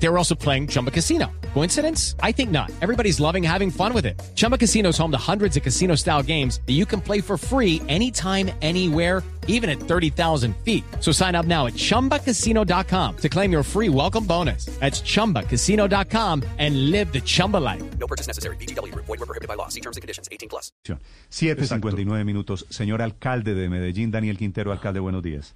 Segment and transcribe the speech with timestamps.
[0.00, 1.30] They were also playing Chumba Casino.
[1.54, 2.14] Coincidence?
[2.22, 2.70] I think not.
[2.80, 4.20] Everybody's loving having fun with it.
[4.34, 7.36] Chumba Casino is home to hundreds of casino style games that you can play for
[7.36, 10.84] free anytime, anywhere, even at 30,000 feet.
[11.00, 14.66] So sign up now at chumbacasino.com to claim your free welcome bonus.
[14.78, 17.82] That's chumbacasino.com and live the Chumba life.
[17.98, 18.56] No purchase necessary.
[18.56, 18.94] BGW.
[18.94, 19.68] Void were prohibited by law.
[19.68, 20.28] See terms and conditions.
[20.30, 20.70] 18 plus.
[21.30, 22.66] 7.59 minutos.
[22.70, 25.54] Señor alcalde de Medellín, Daniel Quintero, alcalde, buenos días.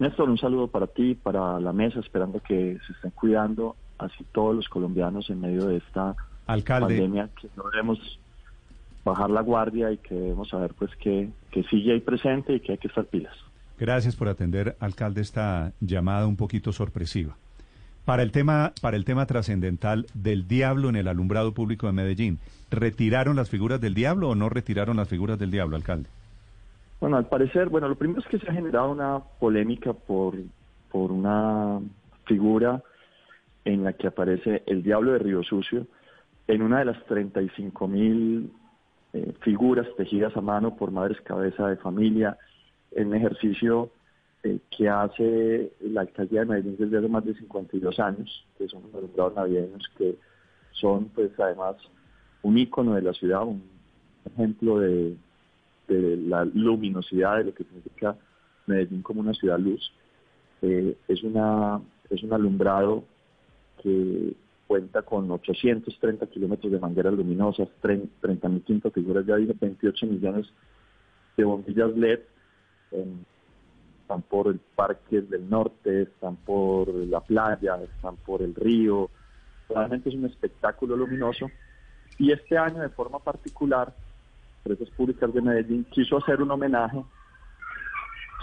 [0.00, 4.56] Néstor, un saludo para ti, para la mesa, esperando que se estén cuidando así todos
[4.56, 6.96] los colombianos en medio de esta Alcalde.
[6.96, 8.18] pandemia, que no debemos
[9.04, 12.72] bajar la guardia y que debemos saber pues que, que sigue ahí presente y que
[12.72, 13.34] hay que estar pilas.
[13.78, 17.36] Gracias por atender, alcalde, esta llamada un poquito sorpresiva.
[18.06, 22.38] Para el tema, para el tema trascendental del diablo en el alumbrado público de Medellín,
[22.70, 26.08] ¿retiraron las figuras del diablo o no retiraron las figuras del diablo, alcalde?
[27.00, 30.34] Bueno, al parecer, bueno, lo primero es que se ha generado una polémica por,
[30.92, 31.80] por una
[32.26, 32.82] figura
[33.64, 35.86] en la que aparece el diablo de Río Sucio
[36.46, 38.52] en una de las 35 mil
[39.14, 42.36] eh, figuras tejidas a mano por madres cabeza de familia
[42.90, 43.90] en un ejercicio
[44.42, 48.84] eh, que hace la alcaldía de Medellín desde hace más de 52 años, que son
[48.84, 50.16] unos alumbrados navideños que
[50.72, 51.76] son pues además
[52.42, 53.62] un ícono de la ciudad, un
[54.26, 55.16] ejemplo de,
[55.94, 58.16] de la luminosidad de lo que significa
[58.66, 59.92] Medellín como una ciudad luz.
[60.62, 63.04] Eh, es una es un alumbrado
[63.82, 64.34] que
[64.66, 70.46] cuenta con 830 kilómetros de mangueras luminosas, 30.500 figuras ya dije, 28 millones
[71.36, 72.20] de bombillas LED,
[74.00, 79.10] están por el Parque del Norte, están por la playa, están por el río,
[79.68, 81.50] realmente es un espectáculo luminoso
[82.18, 83.94] y este año de forma particular,
[84.64, 87.02] Empresas Públicas de Medellín quiso hacer un homenaje,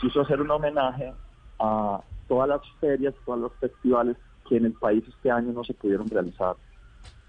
[0.01, 1.13] quiso hacer un homenaje
[1.59, 5.73] a todas las ferias, todos los festivales que en el país este año no se
[5.73, 6.55] pudieron realizar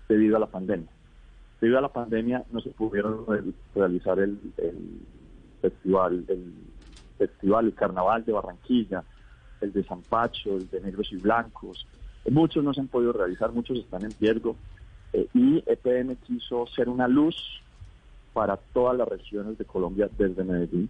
[0.08, 0.88] debido a la pandemia.
[1.60, 3.42] Debido a la pandemia no se pudieron re-
[3.74, 5.00] realizar el, el
[5.60, 6.54] festival, el
[7.18, 9.02] festival, el carnaval de Barranquilla,
[9.60, 11.86] el de San Pacho, el de Negros y Blancos.
[12.30, 14.56] Muchos no se han podido realizar, muchos están en riesgo.
[15.12, 17.34] eh, y EPM quiso ser una luz
[18.32, 20.88] para todas las regiones de Colombia desde Medellín.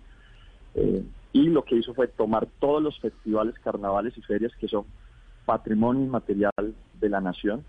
[0.75, 4.85] Eh, y lo que hizo fue tomar todos los festivales, carnavales y ferias que son
[5.45, 7.65] patrimonio inmaterial de la nación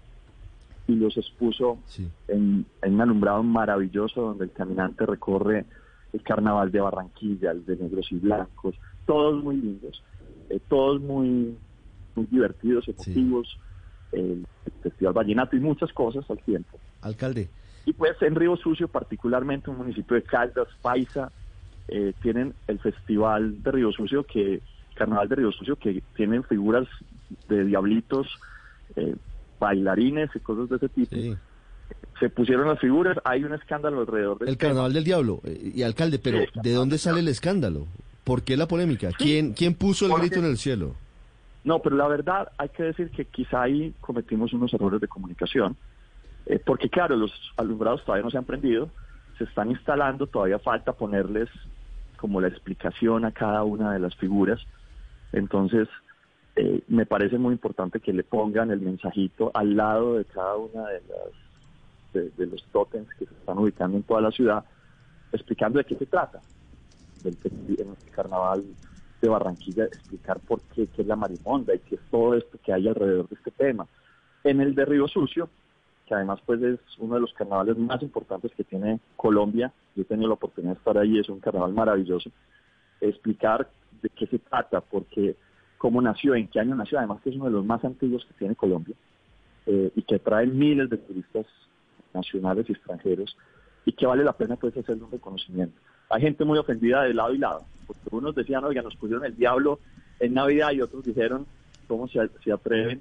[0.87, 1.77] y los expuso
[2.27, 5.65] en, en un alumbrado maravilloso donde el caminante recorre
[6.13, 8.75] el carnaval de Barranquilla, el de negros y blancos,
[9.05, 10.03] todos muy lindos,
[10.49, 11.55] eh, todos muy,
[12.15, 13.59] muy divertidos, emotivos,
[14.11, 14.45] el
[14.81, 16.79] Festival Vallenato y muchas cosas al tiempo.
[17.01, 17.49] Alcalde,
[17.85, 21.31] Y pues en Río Sucio, particularmente un municipio de Caldas, Paisa,
[21.87, 24.61] eh, tienen el Festival de Río Sucio, que
[24.95, 26.87] Carnaval de Río Sucio, que tienen figuras
[27.47, 28.27] de diablitos,
[28.95, 29.15] eh,
[29.59, 31.15] bailarines y cosas de ese tipo.
[31.15, 31.35] sí.
[32.19, 35.39] Se pusieron las figuras, hay un escándalo alrededor del el carnaval del diablo.
[35.45, 37.87] Eh, Y alcalde, pero ¿de dónde sale el escándalo?
[38.25, 39.09] ¿Por qué la polémica?
[39.17, 40.95] ¿Quién, quién puso el Porque- grito en el cielo?
[41.63, 45.77] No, pero la verdad hay que decir que quizá ahí cometimos unos errores de comunicación,
[46.45, 48.89] eh, porque claro, los alumbrados todavía no se han prendido,
[49.37, 51.49] se están instalando, todavía falta ponerles
[52.17, 54.59] como la explicación a cada una de las figuras,
[55.31, 55.87] entonces
[56.55, 60.87] eh, me parece muy importante que le pongan el mensajito al lado de cada una
[60.87, 61.49] de las
[62.13, 64.65] de, los tótems que se están ubicando en toda la ciudad,
[65.31, 66.41] explicando de qué se trata
[67.23, 68.63] del en el carnaval
[69.21, 72.73] de Barranquilla, explicar por qué, qué es la marimonda y qué es todo esto que
[72.73, 73.85] hay alrededor de este tema.
[74.43, 75.49] En el de Río Sucio,
[76.09, 80.05] que además pues es uno de los carnavales más importantes que tiene Colombia, yo he
[80.05, 82.31] tenido la oportunidad de estar ahí, es un carnaval maravilloso,
[82.99, 83.69] explicar
[84.01, 85.35] de qué se trata, porque
[85.77, 88.33] cómo nació, en qué año nació, además que es uno de los más antiguos que
[88.33, 88.95] tiene Colombia,
[89.67, 91.45] eh, y que trae miles de turistas
[92.11, 93.37] nacionales y extranjeros,
[93.85, 95.79] y que vale la pena pues hacerle un reconocimiento.
[96.09, 99.35] Hay gente muy ofendida de lado y lado, porque unos decían, oiga, nos pusieron el
[99.35, 99.79] diablo
[100.19, 101.45] en Navidad, y otros dijeron,
[101.87, 102.99] ¿cómo se, se atreven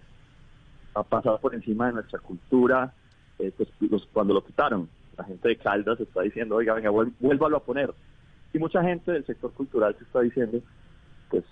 [0.94, 2.93] a pasar por encima de nuestra cultura?
[3.38, 7.12] Eh, pues, los- cuando lo quitaron, la gente de Caldas está diciendo, oiga, venga, vuel-
[7.20, 7.93] vuélvalo a poner.
[8.52, 10.61] Y mucha gente del sector cultural se está diciendo,
[11.31, 11.44] pues,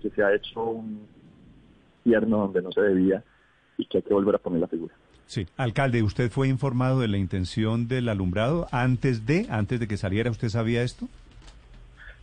[0.00, 1.06] que se ha hecho un
[2.04, 3.22] tierno donde no se debía
[3.78, 4.94] y que hay que volver a poner la figura.
[5.26, 5.46] Sí.
[5.56, 10.30] Alcalde, ¿usted fue informado de la intención del alumbrado antes de, antes de que saliera?
[10.30, 11.08] ¿Usted sabía esto?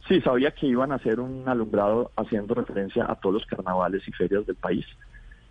[0.07, 4.11] Sí, sabía que iban a hacer un alumbrado haciendo referencia a todos los carnavales y
[4.11, 4.85] ferias del país.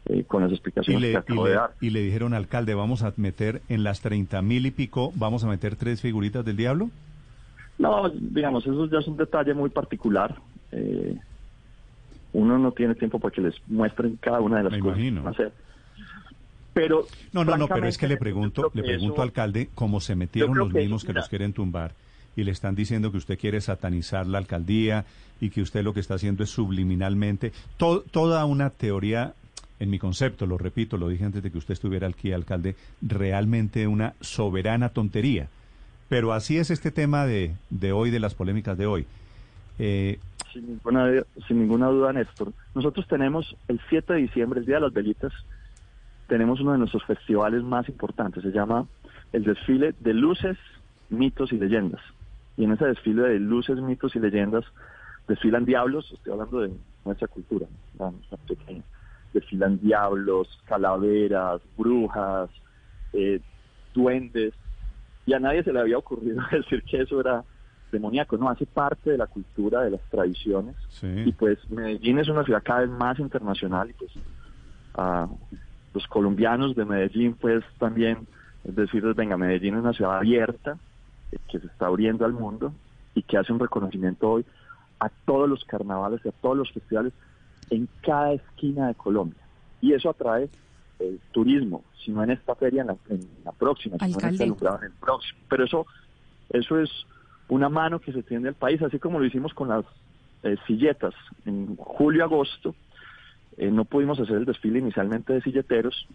[0.06, 1.74] Eh, con las explicaciones le, que acabo le, de dar.
[1.80, 5.48] y le dijeron, alcalde, vamos a meter en las 30 mil y pico, vamos a
[5.48, 6.90] meter tres figuritas del diablo.
[7.78, 10.36] No, digamos, eso ya es un detalle muy particular.
[10.72, 11.16] Eh,
[12.32, 15.22] uno no tiene tiempo para que les muestren cada una de las Me cosas imagino.
[15.22, 15.52] que hacer.
[16.74, 19.68] Pero No, no, no, pero es que le pregunto, yo le que pregunto, eso- alcalde,
[19.74, 21.20] cómo se metieron los que mismos eso, que mira.
[21.22, 21.92] los quieren tumbar
[22.36, 25.04] y le están diciendo que usted quiere satanizar la alcaldía
[25.40, 29.34] y que usted lo que está haciendo es subliminalmente to- toda una teoría,
[29.80, 33.86] en mi concepto, lo repito, lo dije antes de que usted estuviera aquí, alcalde, realmente
[33.86, 35.48] una soberana tontería.
[36.08, 39.06] Pero así es este tema de, de hoy, de las polémicas de hoy.
[39.78, 40.18] Eh,
[40.52, 42.52] sin ninguna, sin ninguna duda, Néstor.
[42.74, 45.32] Nosotros tenemos el 7 de diciembre, el Día de las Velitas,
[46.26, 48.42] tenemos uno de nuestros festivales más importantes.
[48.42, 48.86] Se llama
[49.32, 50.56] el desfile de luces,
[51.10, 52.02] mitos y leyendas.
[52.56, 54.64] Y en ese desfile de luces, mitos y leyendas
[55.26, 56.72] desfilan diablos, estoy hablando de
[57.04, 57.66] nuestra cultura,
[57.98, 58.82] la nuestra pequeña.
[59.32, 62.50] Desfilan diablos, calaveras, brujas,
[63.12, 63.40] eh,
[63.94, 64.54] duendes.
[65.26, 67.44] Y a nadie se le había ocurrido decir que eso era
[67.92, 70.76] demoníaco, no, hace parte de la cultura, de las tradiciones.
[70.88, 71.06] sí.
[71.24, 74.12] Y pues Medellín es una ciudad cada vez más internacional y pues
[74.94, 75.26] a
[75.94, 78.26] los colombianos de Medellín pues también
[78.64, 80.76] es decirles, venga, Medellín es una ciudad abierta
[81.32, 82.72] eh, que se está abriendo al mundo
[83.14, 84.44] y que hace un reconocimiento hoy
[85.00, 87.12] a todos los carnavales y a todos los festivales
[87.70, 89.40] en cada esquina de Colombia.
[89.80, 90.48] Y eso atrae
[90.98, 94.28] el turismo, si no en esta feria, en la, en la próxima, si no en
[94.28, 95.38] este alumbrado, en el próximo.
[95.48, 95.86] Pero eso,
[96.50, 96.90] eso es
[97.48, 99.84] una mano que se tiende al país, así como lo hicimos con las
[100.42, 101.14] eh, silletas.
[101.46, 102.74] En julio-agosto
[103.56, 106.06] eh, no pudimos hacer el desfile inicialmente de silleteros.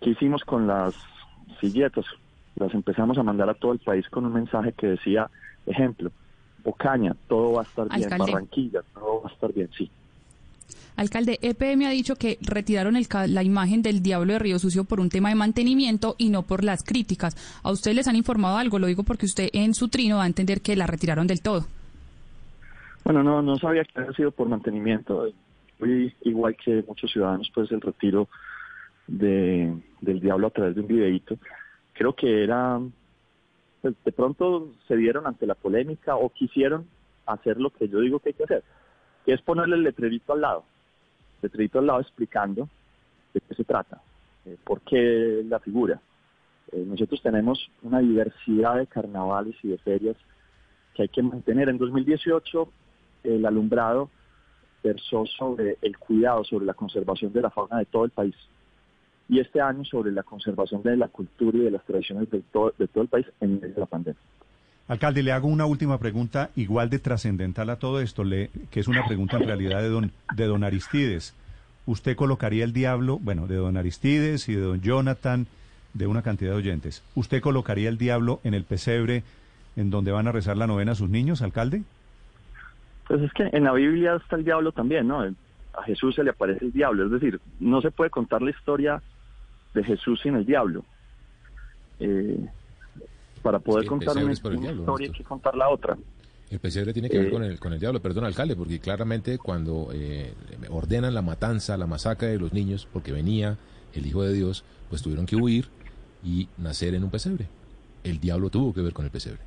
[0.00, 0.94] ¿Qué hicimos con las
[1.60, 2.04] silletas?
[2.56, 5.30] Las empezamos a mandar a todo el país con un mensaje que decía,
[5.66, 6.10] ejemplo,
[6.64, 8.10] Ocaña, todo va a estar bien.
[8.18, 9.90] Barranquilla, todo va a estar bien, sí.
[10.98, 14.98] Alcalde, EPM ha dicho que retiraron el la imagen del Diablo de Río Sucio por
[14.98, 17.36] un tema de mantenimiento y no por las críticas.
[17.62, 18.80] ¿A usted les han informado algo?
[18.80, 21.66] Lo digo porque usted en su trino va a entender que la retiraron del todo.
[23.04, 25.30] Bueno, no, no sabía que había sido por mantenimiento.
[25.78, 28.28] Fui igual que muchos ciudadanos, pues el retiro
[29.06, 31.38] de, del diablo a través de un videíto.
[31.92, 32.80] Creo que era,
[33.82, 36.88] pues, de pronto se dieron ante la polémica o quisieron
[37.24, 38.64] hacer lo que yo digo que hay que hacer,
[39.24, 40.64] que es ponerle el letrerito al lado,
[41.42, 42.68] letrerito al lado explicando
[43.34, 44.00] de qué se trata,
[44.44, 46.00] eh, por qué la figura.
[46.72, 50.16] Eh, nosotros tenemos una diversidad de carnavales y de ferias
[50.94, 51.68] que hay que mantener.
[51.68, 52.68] En 2018
[53.24, 54.10] el alumbrado
[54.82, 58.36] versó sobre el cuidado, sobre la conservación de la fauna de todo el país.
[59.28, 62.72] Y este año sobre la conservación de la cultura y de las tradiciones de todo,
[62.78, 64.20] de todo el país en medio de la pandemia.
[64.88, 68.88] Alcalde, le hago una última pregunta igual de trascendental a todo esto, le- que es
[68.88, 71.34] una pregunta en realidad de don, de Aristides.
[71.86, 75.46] ¿Usted colocaría el diablo, bueno, de don Aristides y de don Jonathan,
[75.94, 79.22] de una cantidad de oyentes, ¿usted colocaría el diablo en el pesebre
[79.76, 81.82] en donde van a rezar la novena a sus niños, alcalde?
[83.06, 85.22] Pues es que en la Biblia está el diablo también, ¿no?
[85.22, 89.02] A Jesús se le aparece el diablo, es decir, no se puede contar la historia
[89.74, 90.84] de Jesús sin el diablo.
[92.00, 92.46] Eh,
[93.38, 95.96] para poder Sí, contar una, diablo, historia hay que contar la otra.
[96.50, 99.36] El pesebre tiene que ver Eh, con el, con el diablo, perdón, alcalde, porque claramente
[99.38, 100.32] cuando eh,
[100.70, 103.56] ordenan la matanza, la masacre de los niños, porque venía
[103.94, 105.68] el Hijo de Dios, pues tuvieron que huir
[106.24, 107.46] y nacer en un pesebre.
[108.04, 109.40] El diablo tuvo que ver con el pesebre.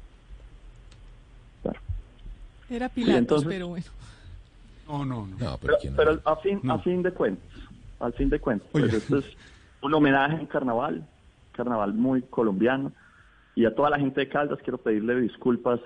[1.64, 1.80] Claro.
[2.70, 3.86] Era Pilatos, entonces- pero bueno.
[4.88, 5.38] No, no, no.
[5.40, 6.74] No, pero, Pero, pero a fin No.
[6.74, 7.46] a fin de cuentas,
[8.00, 9.26] al fin de cuentas, pues esto es
[9.82, 11.08] un homenaje en carnaval,
[11.54, 12.92] carnaval muy colombiano,
[13.56, 15.80] y a toda la gente de Caldas quiero pedirle disculpas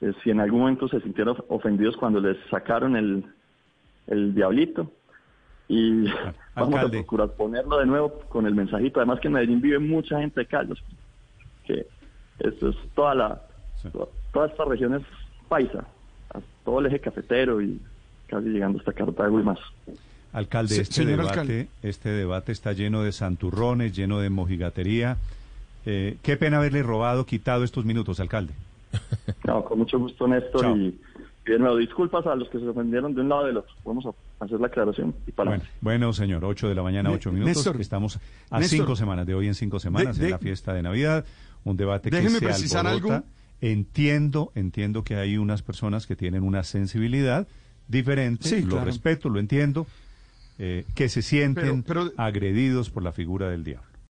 [0.00, 3.24] eh, si en algún momento se sintieron ofendidos cuando les sacaron el,
[4.06, 4.90] el diablito.
[5.68, 6.04] Y
[6.54, 6.98] vamos alcalde.
[6.98, 9.00] a procurar ponerlo de nuevo con el mensajito.
[9.00, 10.78] Además que en Medellín vive mucha gente de Caldas,
[11.64, 11.86] que
[12.40, 13.42] esto es toda la,
[13.80, 13.88] Sí.
[13.90, 15.02] to- toda esta región es
[15.48, 15.84] paisa,
[16.64, 17.80] todo el eje cafetero y
[18.28, 19.58] casi llegando hasta Cartago y más.
[20.32, 21.68] Alcalde, este señor debate, alcalde.
[21.82, 25.16] este debate está lleno de santurrones, lleno de mojigatería.
[25.86, 28.52] Eh, qué pena haberle robado, quitado estos minutos, alcalde.
[29.44, 30.60] No, con mucho gusto, Néstor.
[30.60, 30.76] Chao.
[30.76, 30.98] Y,
[31.46, 33.72] y de nuevo, disculpas a los que se ofendieron de un lado y del otro.
[33.84, 37.16] Vamos a hacer la aclaración y para Bueno, bueno, señor, 8 de la mañana, Ne-
[37.16, 37.56] 8 minutos.
[37.56, 38.18] Néstor, Estamos
[38.50, 38.78] a Néstor.
[38.78, 41.24] cinco semanas, de hoy en cinco semanas, de- en la fiesta de Navidad.
[41.64, 43.16] Un debate que Déjeme se precisar alborota.
[43.16, 43.26] algo.
[43.60, 47.46] Entiendo, entiendo que hay unas personas que tienen una sensibilidad
[47.88, 48.48] diferente.
[48.48, 48.84] Sí, lo claro.
[48.86, 49.86] respeto, lo entiendo.
[50.58, 53.88] eh, que se sienten Pero- pero- agredidos por la figura del diablo.